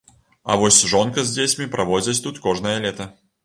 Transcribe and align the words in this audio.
А 0.53 0.55
вось 0.61 0.79
жонка 0.93 1.27
з 1.29 1.35
дзецьмі 1.37 1.69
праводзяць 1.77 2.19
тут 2.27 2.43
кожнае 2.49 2.77
лета. 2.91 3.13